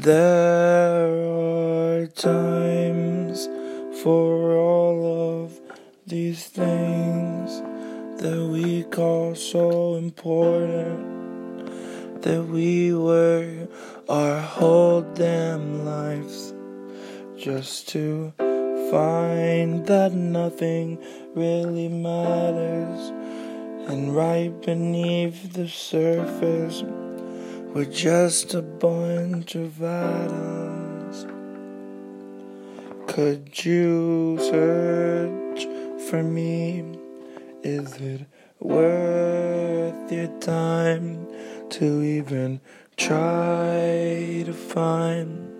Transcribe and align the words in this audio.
There 0.00 1.08
are 1.08 2.06
times 2.06 3.48
for 4.00 4.56
all 4.56 5.42
of 5.42 5.60
these 6.06 6.46
things 6.46 7.60
that 8.22 8.48
we 8.48 8.84
call 8.84 9.34
so 9.34 9.96
important 9.96 12.22
that 12.22 12.44
we 12.44 12.94
work 12.94 13.68
our 14.08 14.40
whole 14.40 15.00
damn 15.00 15.84
lives 15.84 16.54
just 17.36 17.88
to 17.88 18.32
find 18.92 19.84
that 19.86 20.12
nothing 20.12 21.02
really 21.34 21.88
matters 21.88 23.10
and 23.90 24.14
right 24.14 24.52
beneath 24.62 25.54
the 25.54 25.66
surface 25.66 26.84
we're 27.74 27.84
just 27.84 28.54
a 28.54 28.62
bunch 28.62 29.54
of 29.54 29.82
atoms. 29.82 31.26
Could 33.06 33.64
you 33.64 34.38
search 34.40 35.66
for 36.08 36.22
me? 36.22 36.98
Is 37.62 37.94
it 37.96 38.26
worth 38.60 40.12
your 40.12 40.28
time 40.40 41.26
to 41.70 42.02
even 42.02 42.60
try 42.96 44.42
to 44.46 44.52
find 44.52 45.52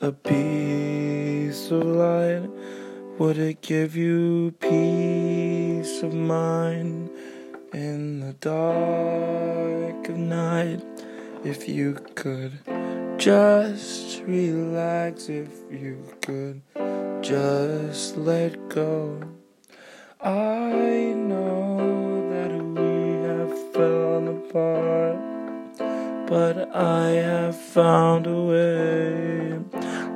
a 0.00 0.12
piece 0.12 1.70
of 1.70 1.84
light? 1.84 2.48
Would 3.18 3.38
it 3.38 3.62
give 3.62 3.96
you 3.96 4.52
peace 4.60 6.02
of 6.02 6.14
mind? 6.14 7.10
in 7.72 8.20
the 8.20 8.32
dark 8.34 9.77
night. 10.18 10.82
If 11.44 11.68
you 11.68 11.94
could 12.14 12.58
just 13.16 14.22
relax, 14.22 15.28
if 15.28 15.48
you 15.70 16.02
could 16.20 16.62
just 17.22 18.16
let 18.16 18.68
go. 18.68 19.20
I 20.20 21.14
know 21.14 22.28
that 22.30 22.52
we 22.52 23.22
have 23.28 23.72
fallen 23.72 24.28
apart, 24.28 25.18
but 26.26 26.74
I 26.74 27.10
have 27.10 27.56
found 27.56 28.26
a 28.26 28.42
way 28.42 29.60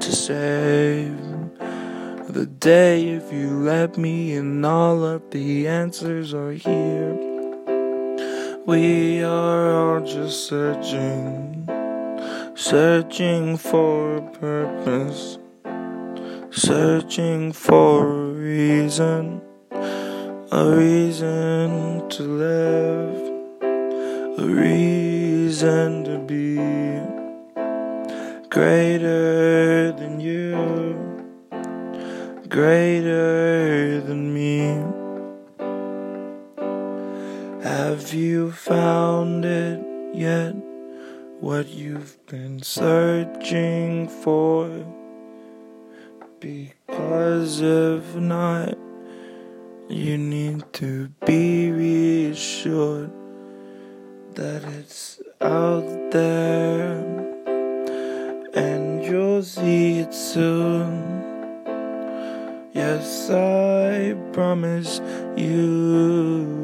to 0.01 0.13
save 0.13 1.17
the 2.29 2.47
day 2.47 3.09
if 3.11 3.33
you 3.33 3.63
let 3.63 3.97
me, 3.97 4.35
and 4.35 4.65
all 4.67 5.05
of 5.05 5.31
the 5.31 5.69
answers 5.69 6.35
are 6.35 6.53
here. 6.53 7.32
We 8.65 9.25
are 9.25 9.73
all 9.73 10.07
just 10.07 10.47
searching, 10.47 11.67
searching 12.55 13.57
for 13.57 14.19
a 14.19 14.23
purpose, 14.39 15.37
searching 16.53 17.53
for 17.53 18.07
a 18.07 18.29
reason, 18.35 19.43
a 19.73 20.77
reason 20.77 22.09
to 22.09 22.23
live, 22.23 23.17
a 24.39 24.47
reason 24.47 26.05
to 26.05 26.19
be 26.19 26.55
greater 28.49 29.91
than 29.91 30.21
you, 30.21 30.55
greater 32.49 34.01
than 34.03 34.22
Have 38.13 38.21
you 38.21 38.53
found 38.53 39.47
it 39.47 39.81
yet? 40.13 40.53
What 41.41 41.69
you've 41.69 42.19
been 42.27 42.61
searching 42.61 44.07
for? 44.07 44.69
Because 46.39 47.63
if 47.63 48.15
not, 48.15 48.77
you 49.89 50.19
need 50.19 50.71
to 50.75 51.09
be 51.25 51.71
reassured 51.71 53.11
that 54.35 54.63
it's 54.63 55.19
out 55.41 56.11
there 56.11 56.99
and 58.53 59.03
you'll 59.03 59.43
see 59.43 60.01
it 60.01 60.13
soon. 60.13 61.23
Yes, 62.75 63.31
I 63.31 64.15
promise 64.35 65.01
you. 65.35 66.63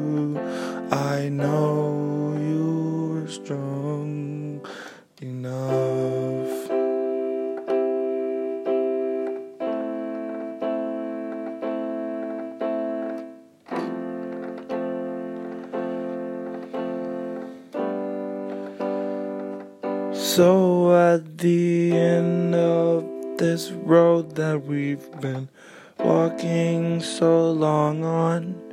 I 0.91 1.29
know 1.29 2.35
you're 2.39 3.27
strong 3.27 4.65
enough. 5.21 5.69
So 20.15 20.95
at 20.95 21.37
the 21.37 21.91
end 21.95 22.55
of 22.55 23.05
this 23.37 23.69
road 23.71 24.35
that 24.37 24.63
we've 24.63 25.11
been 25.21 25.49
walking 25.99 26.99
so 27.01 27.51
long 27.51 28.03
on 28.03 28.68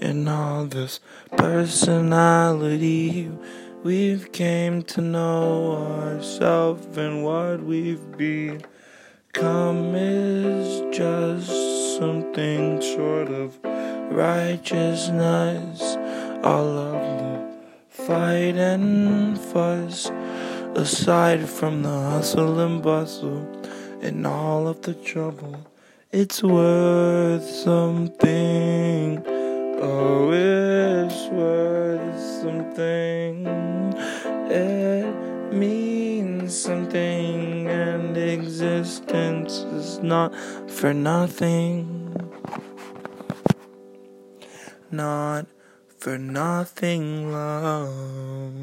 in 0.00 0.28
all 0.28 0.66
this 0.66 1.00
personality. 1.36 3.30
We've 3.82 4.30
came 4.32 4.82
to 4.82 5.00
know 5.00 5.76
ourselves 6.02 6.96
and 6.96 7.24
what 7.24 7.62
we've 7.62 8.16
become 8.16 9.94
is 9.94 10.82
just 10.96 11.96
something 11.98 12.80
short 12.80 13.28
of 13.28 13.58
righteousness. 14.10 15.80
All 16.42 16.78
of 16.78 17.18
the 17.18 17.46
fight 17.88 18.56
and 18.56 19.38
fuss 19.38 20.10
aside 20.74 21.48
from 21.48 21.82
the 21.82 21.88
hustle 21.88 22.60
and 22.60 22.82
bustle 22.82 23.46
and 24.02 24.26
all 24.26 24.68
of 24.68 24.82
the 24.82 24.92
trouble 24.92 25.66
it's 26.12 26.42
worth 26.42 27.44
something 27.44 29.22
Oh, 29.78 30.30
it's 30.32 31.28
worth 31.28 32.18
something. 32.40 33.46
It 34.50 35.52
means 35.52 36.58
something, 36.58 37.68
and 37.68 38.16
existence 38.16 39.58
is 39.58 39.98
not 39.98 40.34
for 40.66 40.94
nothing. 40.94 42.16
Not 44.90 45.46
for 45.98 46.16
nothing, 46.16 47.30
love. 47.30 48.56